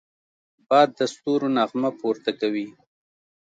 [0.67, 2.67] باد د ستورو نغمه پورته کوي